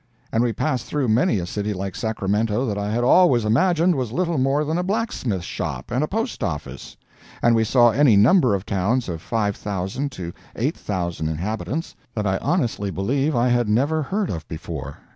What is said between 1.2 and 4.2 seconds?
a city like Sacramento that I had always imagined was